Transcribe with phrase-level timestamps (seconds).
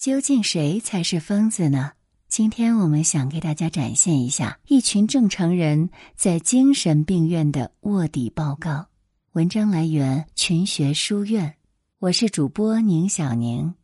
[0.00, 1.92] 究竟谁才是疯子呢？
[2.26, 8.86] 今天我们想给大家展现一下一群正常人在精神病院的卧底报告。
[9.32, 11.54] 文章来源群学书院，
[11.98, 13.74] 我是主播宁小宁。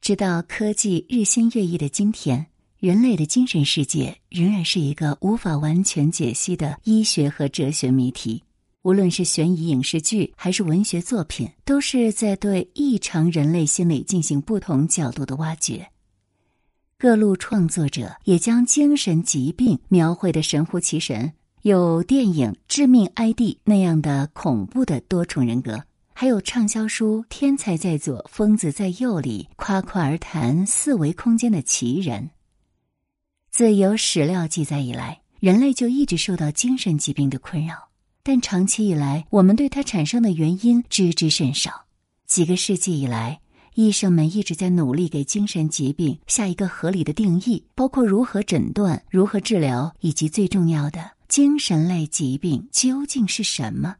[0.00, 2.44] 知道科技日新月异的今天，
[2.80, 8.42] 人类的精神世界仍然是一个无法完全解析的医学和哲学谜题。
[8.82, 15.88] 无论是悬疑影视剧还是文学作品，都是在对异常人类心理进行不同角度的挖掘。
[16.98, 32.30] 各路创作者也将精神疾病描绘的神乎其神，有电影《致命 ID》那样的恐怖的多重人格，还有畅销书《天才在左，疯子在右》里夸夸而谈四维空间的奇人。
[33.50, 37.91] 自有史料记载以来，人类就一直受到精神疾病的困扰。
[38.24, 41.86] 但长期以来，我们对它产生的原因知之甚少。
[42.26, 43.40] 几个世纪以来，
[43.74, 53.96] 医生们一直在努力给精神疾病下一个合理的定义，包括如何诊断、如何治疗，以及最重要的，精神类疾病究竟是什么。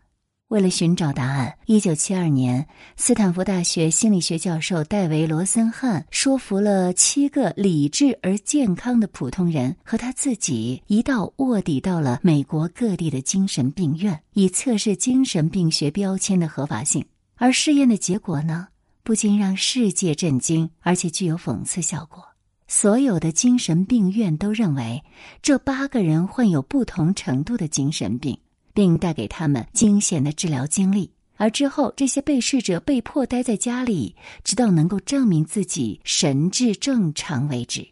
[0.53, 17.03] 为了寻找答案，一九七二年，斯坦福大学心理学教授戴维·罗森汉说服了七个理智而健康的普通人和他自己，一道卧底到了美国各地的精神病院，以测试精神病学标签的合法性。
[17.37, 18.69] 而试验的结果呢，
[19.03, 22.23] 不仅让世界震惊，而且具有讽刺效果。
[22.69, 25.03] 所有的精神病院都认为，
[25.41, 28.39] 这八个人患有不同程度的精神病。
[28.75, 37.89] 并带给他们惊险的治疗经历，而之后这些被试者被迫待在家里，直到能够证明自己神志正常为止。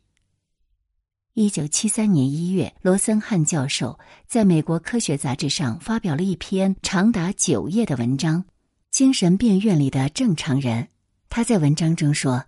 [1.35, 8.43] 一九七三年一月，罗森汉教授在美国科学杂志上发表了一篇长达九页的文章
[8.91, 10.83] 《精神病院里的正常人》。
[11.29, 12.45] 他在文章中说：“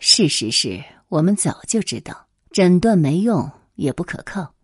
[0.00, 4.54] 事实是我们早就知道诊断没用，也不可靠，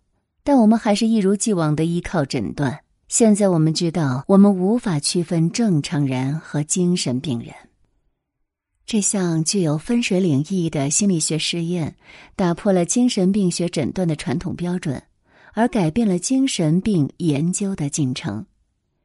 [0.43, 2.81] 但我们还是一如既往的依靠诊断。”
[3.13, 7.55] 现在我们知道，我们无法区分正常人和精神病人。
[8.87, 11.95] 这项具有分水岭意义的心理学试验，
[12.37, 15.03] 打破了精神病学诊断的传统标准，
[15.53, 18.47] 而改变了精神病研究的进程。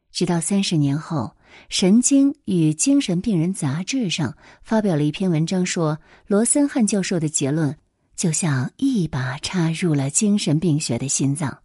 [0.10, 1.34] 直到三十年后，
[1.68, 7.78] 《神经与精神病人》杂志上发表了一篇文章，说罗森汉教授的结论
[8.16, 11.58] 就像一把插入了精神病学的心脏。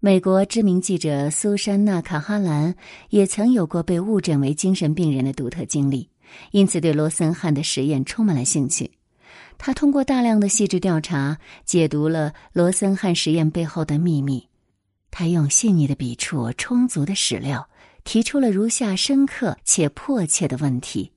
[0.00, 2.76] 美国知名记者苏珊娜·卡哈兰
[3.10, 6.08] 也曾有过被误诊为精神病人的独特经历，
[6.52, 8.92] 因此对罗森汉的实验充满了兴趣。
[9.58, 14.46] 他通过大量的细致调查，解读了罗森汉实验背后的秘密。
[15.10, 17.68] 他用细腻的笔触、充足的史料，
[18.04, 21.10] 提出了如下深刻且迫切的问题：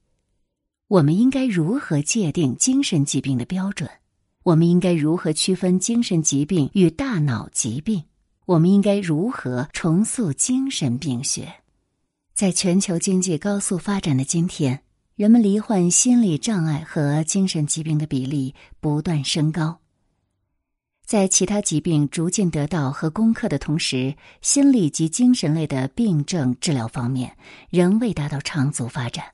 [0.88, 3.88] 我们应该如何界定精神疾病的标准？
[4.42, 8.02] 我们应该如何区分精神疾病与大脑疾病？
[8.46, 11.48] 我们应该如何重塑精神病学？
[12.34, 14.82] 在全球经济高速发展的今天，
[15.16, 19.80] 人们罹患心理障碍和精神疾病的比例不断升高。
[21.06, 27.38] 在其他疾病逐渐得到和攻克的同时，心理及精神类的病症治疗方面
[27.70, 29.26] 仍未达到长足发展。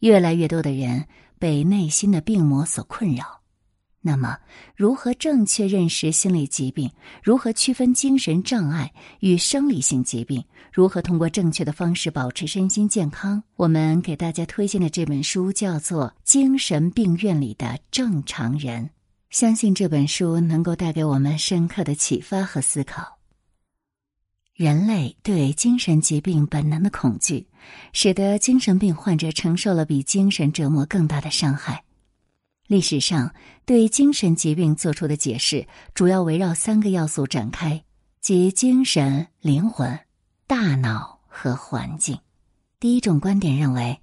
[0.00, 1.06] 越来越多的人
[1.38, 3.42] 被内心的病魔所困扰。
[4.06, 4.38] 那么，
[4.76, 6.88] 如何正确认识心理疾病？
[7.24, 10.44] 如何区分精神障碍与生理性疾病？
[10.72, 13.42] 如何通过正确的方式保持身心健康？
[13.56, 18.84] 我们给大家推荐的这本书叫做《精神病院里的正常人》，
[19.30, 23.18] 相信这本书能够带给我们深刻的启发和思考。
[24.54, 27.48] 人类对精神疾病本能的恐惧，
[27.92, 31.82] 使得精神病患者承受了比精神折磨更大的伤害。
[32.66, 33.32] 历史上
[33.64, 37.84] 对精神疾病做出的解释，主要围绕三个要素展开，
[38.20, 39.98] 即精神、灵魂、
[40.46, 42.18] 大脑和环境。
[42.80, 44.00] 第一种观点认为，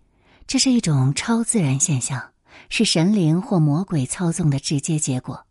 [0.47, 2.31] 这是一种超自然现象，
[2.69, 5.45] 是神灵或魔鬼操纵的直接结果。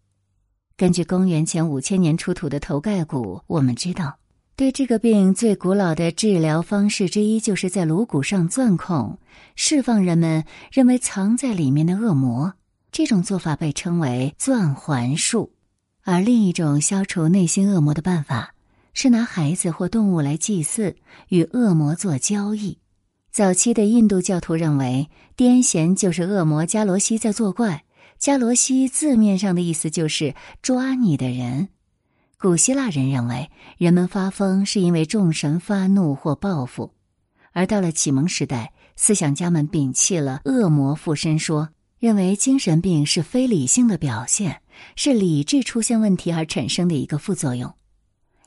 [0.76, 4.18] 根据公元前五千年出土的头盖骨，我们知道，
[4.56, 9.18] 对这个病最古老的治疗方式之一，就是在颅骨上钻孔，
[9.54, 12.54] 释放人们认为藏在里面的恶魔。
[12.92, 15.50] 这种做法被称为钻环术，
[16.02, 18.54] 而另一种消除内心恶魔的办法
[18.92, 20.94] 是拿孩子或动物来祭祀，
[21.28, 22.76] 与恶魔做交易。
[23.30, 25.08] 早期的印度教徒认为
[25.38, 27.82] 癫痫就是恶魔加罗西在作怪，
[28.18, 31.70] 加罗西字面上的意思就是抓你的人。
[32.38, 36.92] 古希腊人认为人们发疯是因为众神发怒或报复，
[37.52, 41.70] 而到了启蒙时代，思想家们摒弃了恶魔附身说。
[42.02, 44.60] 认为精神病是非理性的表现，
[44.96, 47.72] 是理智出现问题而产生的一个副作用。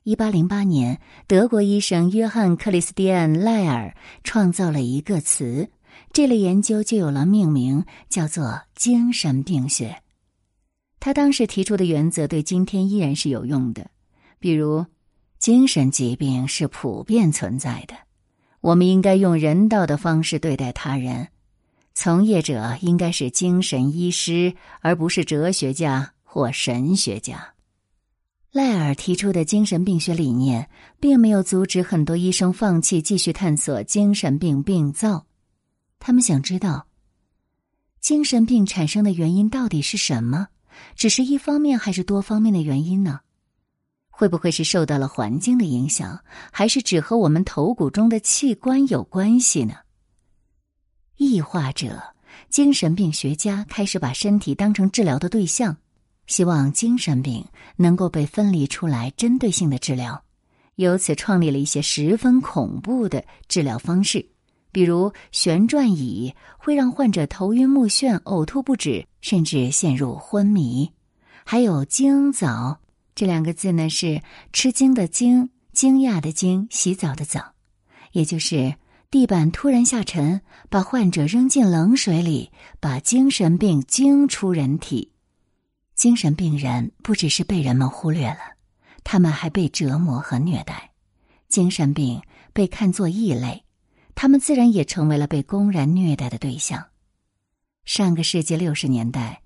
[0.03, 5.69] 一八零八年，德国医生约翰·克里斯蒂安·赖尔创造了一个词，
[6.11, 10.01] 这类研究就有了命名，叫做精神病学。
[10.99, 13.89] 他当时提出的原则对今天依然是有用的，
[14.37, 14.85] 比如，
[15.39, 17.95] 精神疾病是普遍存在的，
[18.59, 21.29] 我们应该用人道的方式对待他人，
[21.97, 27.53] 从业者应该是精神医师，而不是哲学家或神学家。
[28.51, 30.69] 赖尔提出的精神病学理念，
[30.99, 35.25] 并没有阻止很多医生放弃继续探索精神病病灶。
[35.97, 36.87] 他们想知道，
[38.01, 40.49] 精神病产生的原因到底是什么？
[40.95, 43.21] 只是一方面还是多方面的原因呢？
[44.09, 46.19] 会不会是受到了环境的影响，
[46.51, 49.75] 还是只和我们头骨中的器官有关系呢？
[51.17, 52.01] 异化者、
[52.49, 55.77] 精神病学家开始把身体当成治疗的对象。
[56.27, 57.45] 希望精神病
[57.75, 60.23] 能够被分离出来，针对性的治疗，
[60.73, 64.27] 由此创立了一些十分恐怖的治疗方式，
[64.71, 70.91] 比如旋转椅会让患者头晕目眩、呕吐不止，甚至陷入昏迷；
[71.43, 72.79] 还有惊澡，
[73.13, 74.19] 这两个字呢是
[74.51, 77.53] 吃惊的惊、惊讶的惊、洗澡的澡，
[78.13, 78.73] 也就是
[79.15, 82.51] 地板突然下沉，把患者扔进冷水里，
[82.81, 85.13] 把精神病惊出人体。
[85.95, 88.39] 精神病人不只是被人们忽略了，
[89.05, 90.91] 他们还被折磨和虐待。
[91.47, 92.21] 精神病
[92.51, 93.63] 被看作异类，
[94.15, 96.87] 他们自然也成为了被公然虐待的对象。
[97.85, 99.43] 上个世纪六十年代，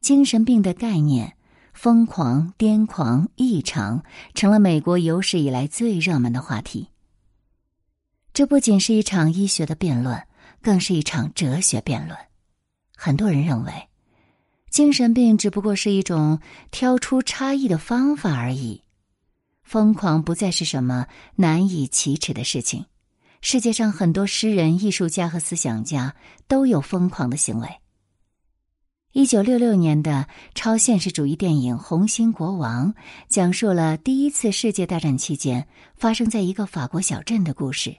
[0.00, 1.36] 精神病的概念
[1.72, 4.02] “疯狂、癫狂、异常”
[4.34, 6.88] 成了美国有史以来最热门的话题。
[8.32, 10.22] 这不仅是一场医学的辩论，
[10.60, 12.18] 更是一场哲学辩论。
[12.96, 13.72] 很多人认为。
[14.70, 16.40] 精神病只不过是一种
[16.70, 18.82] 挑出差异的方法而已，
[19.62, 22.86] 疯狂不再是什么难以启齿的事情。
[23.42, 26.16] 世界上很多诗人、艺术家和思想家
[26.48, 27.68] 都有疯狂的行为。
[29.12, 32.94] 一九六六年的超现实主义电影《红心国王》
[33.28, 37.94] 讲述了第一次世界大战期间发生在一个法国小镇的故事。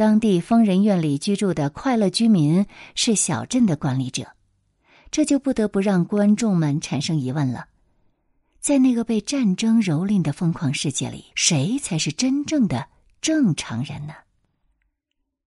[0.00, 2.64] 当地疯人院里居住的快乐居民
[2.94, 4.28] 是小镇的管理者。
[5.10, 7.66] 这就不得不让观众们产生疑问了：
[8.60, 12.86] 在那个被战争蹂躏的疯狂世界里，谁才是真正的
[13.20, 14.14] 正常人呢？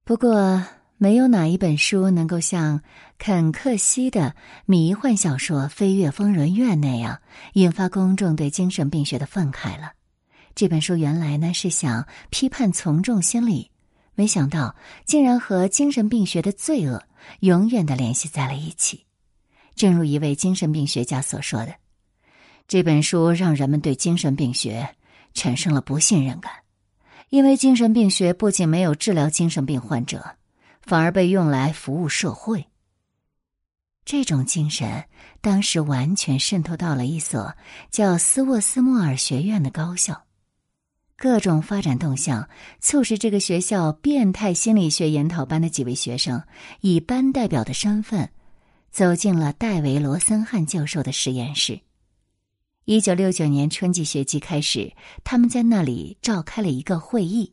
[0.03, 0.63] 不过，
[0.97, 2.83] 没有哪一本书能够像
[3.17, 4.35] 肯克西的
[4.67, 7.21] 迷幻小说《飞越疯人院》那样
[7.53, 9.93] 引发公众对精神病学的愤慨了。
[10.53, 13.71] 这本书原来呢是想批判从众心理，
[14.15, 14.75] 没想到
[15.05, 17.03] 竟然和精神病学的罪恶
[17.39, 19.05] 永远的联系在了一起。
[19.75, 21.75] 正如一位精神病学家所说的，
[22.67, 24.95] 这本书让人们对精神病学
[25.33, 26.51] 产生了不信任感，
[27.29, 30.35] 因为精神病学不仅没有治疗精神病患者，
[30.81, 32.67] 反而被用来服务社会。
[34.05, 35.05] 这种精神
[35.41, 37.55] 当时完全渗透到了一所
[37.89, 40.25] 叫斯沃斯莫尔学院的高校，
[41.17, 42.49] 各种发展动向
[42.79, 46.43] 促使这个学校变态心理学研讨班的几位学生
[46.81, 48.29] 以班代表的身份。
[48.91, 51.79] 走进了戴维·罗森汉教授的实验室。
[52.85, 57.51] 一九六九年春季学期开始，他们在那里召开了一个会议，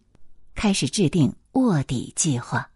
[0.55, 2.71] 开始制定卧底计划。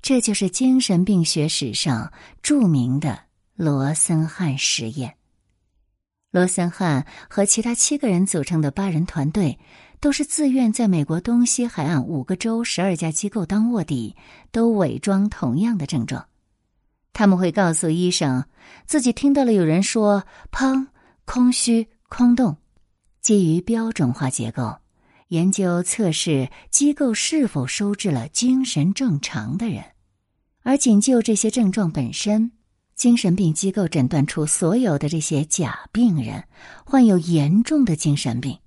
[0.00, 2.10] 这就是精神病学史上
[2.42, 3.24] 著名的
[3.56, 5.16] 罗森汉实验。
[6.30, 9.58] 罗森汉和其他七个人组成的八人团队，
[10.02, 14.16] 都是自愿在美国东西海岸五个州、十二家机构当卧底，
[14.50, 16.26] 都伪装同样的症状。
[17.12, 18.44] 他们会告诉医生，
[18.84, 20.88] 自己听到了有人说“砰”，
[21.24, 22.56] 空虚、空洞。
[23.20, 24.76] 基于标准化结构，
[25.28, 29.84] 研究测试机构是否收治了精神正常的人，
[30.64, 32.50] 而仅就这些症状本身，
[32.96, 36.42] 精神病机构诊断出所有的这些假病人
[36.84, 38.58] 患有严重的精神病，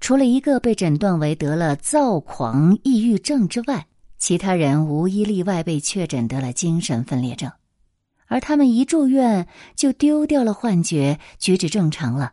[0.00, 3.86] 除了一个被诊断为得了躁狂抑郁症之外，
[4.18, 7.50] 其他人无一例外被确诊得了精神分裂症。
[8.26, 12.32] 而他们一住院就丢掉了幻觉，举止正常了。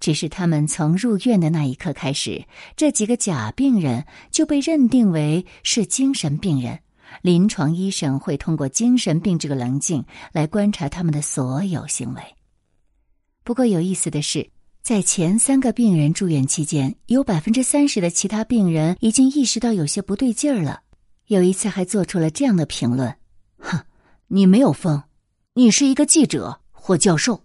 [0.00, 2.44] 只是他们从入院的那一刻开始，
[2.76, 6.80] 这几个假病人就被认定为是精神病人。
[7.22, 12.22] 临床医生会通过精神病这个棱镜来观察他们的所有行为。
[13.44, 14.50] 不过有意思的是，
[14.84, 20.82] 在前三个病人住院期间，有百分之三十的其他病人已经意识到有些不对劲儿了。
[21.28, 23.16] 有一次还做出了这样的评论
[23.56, 23.80] ：“哼，
[24.26, 25.02] 你没有疯。”
[25.56, 27.42] 你是一个记者或教授。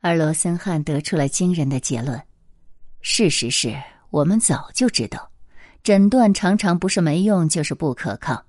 [0.00, 2.22] 而罗森汉得出了惊人的结论：
[3.00, 3.74] 事实是
[4.10, 5.28] 我们早就知道，
[5.82, 8.44] 诊断常常不是没用，就是不可靠，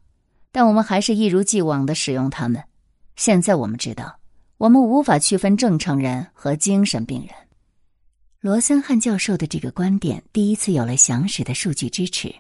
[0.51, 2.63] 但我们还是一如既往的使用它们。
[3.15, 4.19] 现在我们知道，
[4.59, 7.29] 我们无法区分正常人和精神病人。
[8.45, 12.31] 罗森汉教授的这个观点第一次有了详实的数据支持，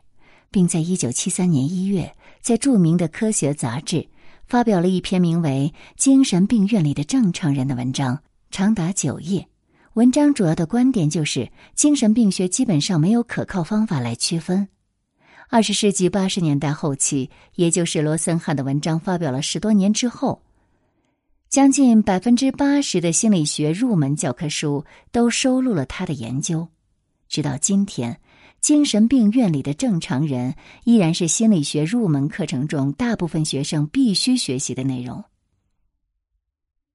[0.51, 4.07] 并在一九七三年一月，在著名的科学杂志
[4.45, 8.21] 发表了一篇名为《精神病院里的正常人》的文章，
[8.51, 9.47] 长达九页。
[9.95, 14.67] 文章主要的观点就是，精神病学基本上没有可靠方法来区分。
[15.49, 20.43] 二十世纪八十年代后期，也就是罗森汉的文章发表了十多年之后。
[21.49, 26.67] 将近百分之八十的心理学入门教科书都收录了他的研究。
[27.29, 28.19] 直到今天，
[28.59, 35.23] 精神病院里的正常人依然是心理学入门课程中大部分学生必须学习的内容。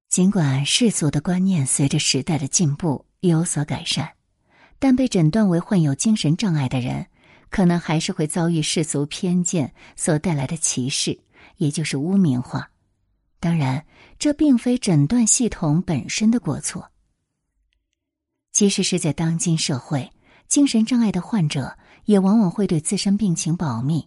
[0.09, 4.11] 尽管世俗的观念随着时代的进步有所改善，
[4.78, 7.07] 但被诊断为患有精神障碍的人，
[7.49, 11.19] 可能还是会遭遇世俗偏见所带来的歧视，
[11.57, 12.71] 也就是污名化。
[13.41, 13.85] 当然，
[14.19, 16.91] 这并非诊断系统本身的过错。
[18.53, 20.13] 即使是在当今社会，
[20.47, 24.07] 精神障碍的患者也往往会对自身病情保密，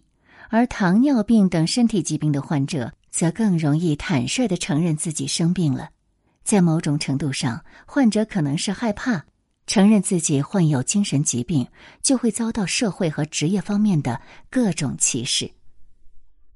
[0.50, 5.90] 而糖尿病等身体疾病的患者则更容易坦率的承认自己生病了。
[6.44, 9.24] 在某种程度上，患者可能是害怕
[9.66, 11.66] 承认自己患有精神疾病，
[12.02, 15.50] 就会遭到社会和职业方面的各种歧视。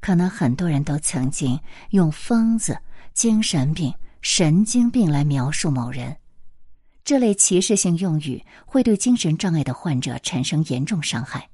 [0.01, 1.59] 可能很多人都曾经
[1.91, 2.79] 用“疯子
[3.15, 6.17] ”“精神病”“神经病”来描述某人，
[7.05, 11.49] 这类歧视性用语会对精神障碍的患者产生严重伤害。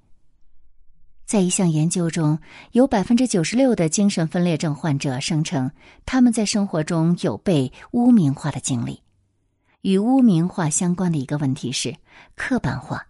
[1.24, 2.38] 在一项研究中，
[2.72, 5.70] 有百分之九十六的精神分裂症患者声称
[6.04, 9.02] 他们在生活中有被污名化的经历。
[9.80, 11.96] 与污名化相关的一个问题是
[12.34, 13.06] 刻板化。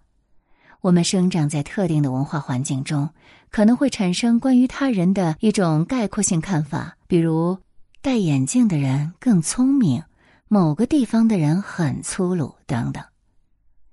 [0.80, 3.10] 我们生长在特定的文化环境中。
[3.54, 7.56] 可能会产生关于他人的一种概括性看法，比如
[8.02, 10.02] 戴眼镜的人更聪明，
[10.49, 13.00] 某个地方的人很粗鲁等等。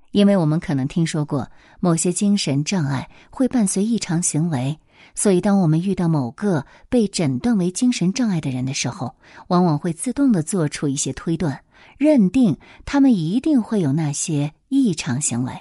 [0.10, 1.48] 因为我们可能听说过
[1.80, 4.80] 某些精神障碍会伴随异常行为，
[5.14, 9.16] 所以当我们遇到某个被诊断为精神障碍的人的时候，
[9.50, 11.64] 往往会自动的做出一些推断，
[12.00, 15.54] 认定他们一定会有那些异常行为。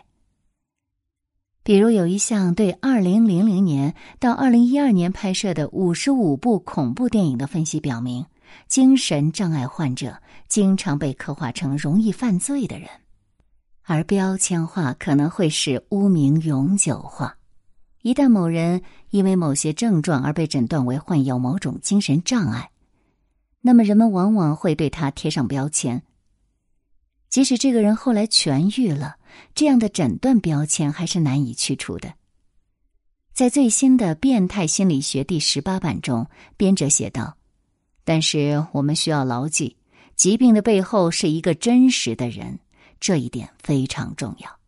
[1.63, 8.25] 比如有一项对二零零零年到二零一二年拍摄的五十五部恐怖电影的分析表明，
[8.67, 10.17] 精神障碍患者
[10.49, 12.89] 经常被刻画成容易犯罪的人，
[13.83, 17.37] 而标签化可能会使污名永久化。
[18.01, 22.71] 一旦某人因为某些症状而被诊断为患有某种精神障碍，
[23.61, 26.03] 那么人们往往会对他贴上标签。
[27.31, 29.15] 即使这个人后来痊愈了，
[29.55, 32.13] 这样的诊断标签还是难以去除的。
[33.33, 37.37] 在最新的《变态心理学》第十八版中，编者写道
[38.05, 39.77] ：“但是我们需要牢记，
[40.17, 42.59] 疾病的背后是一个真实的人，
[42.99, 44.59] 这一点非常重要。”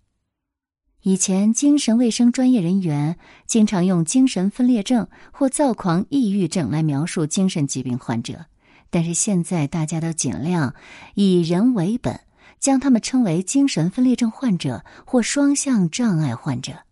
[1.03, 8.47] 以前，精神卫生专业人员经常用精神分裂症或躁狂抑郁症来描述精神疾病患者，
[8.89, 10.77] 但是现在大家都尽量
[11.15, 12.21] 以人为本。
[12.63, 16.85] 将他们称为精神分裂症患者或双向障碍患者，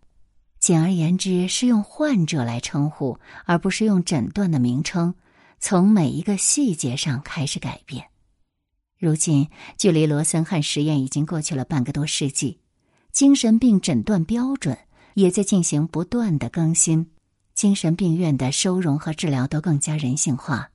[0.59, 5.15] 简而言之是用患者来称呼，而不是用诊断的名称。
[5.61, 8.05] 从每一个细节上开始改变。
[8.99, 9.47] 如今，
[9.77, 12.59] 距离罗森汉实验已经过去了半个多世纪，
[13.13, 14.77] 精神病诊断标准
[15.13, 17.11] 也在进行不断的更新，
[17.53, 20.70] 精神病院的收容和治疗都更加人性化。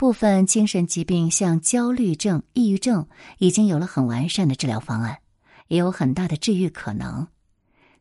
[0.00, 5.18] 部分精神疾病，像焦虑症、抑郁症，已经有了很完善的治疗方案，
[5.68, 7.28] 也有很大的治愈可能。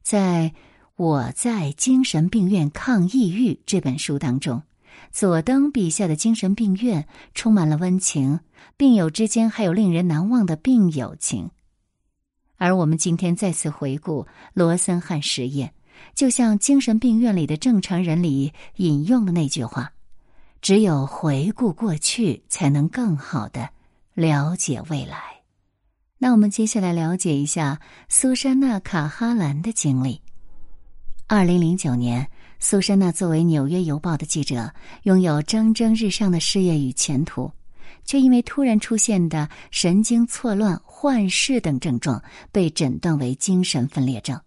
[0.01, 0.53] 在
[0.95, 4.63] 我在精神病院抗抑郁这本书当中，
[5.11, 8.39] 佐登笔下的精神病院充满了温情，
[8.77, 11.51] 病友之间还有令人难忘的病友情。
[12.55, 15.73] 而我们今天再次回顾罗森汉实验，
[16.15, 19.91] 就像《精神病院里的正常人》里引用的那句话。
[20.61, 23.69] 只有回顾过去，才能更好的
[24.13, 25.17] 了解未来。
[26.17, 30.21] 那我们接下来了解一下苏珊娜·卡哈兰的经历。
[31.27, 34.73] 二零零九年，苏珊娜作为《纽约邮报》的记者，
[35.03, 37.49] 拥有蒸蒸日上的事业与前途，
[38.03, 44.37] 却因为突然出现的神经错乱、幻视等症状，被诊断为精神分裂症。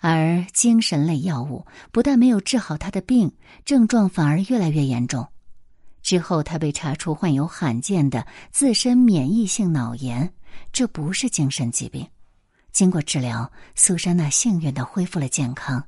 [0.00, 3.32] 而精神类药物不但没有治好他的病，
[3.64, 5.26] 症状反而越来越严重。
[6.02, 10.32] 之后，他被查出患有罕见的自身免疫性脑炎，
[10.72, 12.06] 这不是精神疾病。
[12.70, 15.82] 经过治疗，苏珊娜幸运的恢复了健康。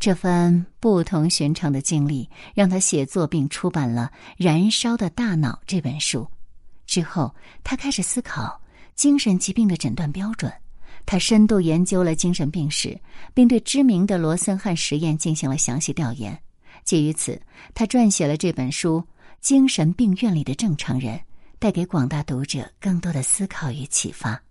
[0.00, 6.28] 这番不同寻常的经历，让他写作并出版了《燃烧的大脑》这本书。
[6.84, 8.60] 之后，他开始思考
[8.94, 10.52] 精神疾病的诊断标准。
[11.06, 12.98] 他深度研究了精神病史，
[13.34, 16.38] 并对知名的罗森汉实验进行了详细调研。
[16.84, 17.40] 基于此，
[17.74, 19.00] 他撰写了这本书
[19.40, 21.16] 《精神病院里的正常人》，
[21.58, 24.42] 带给广大读者更多的思考与启发。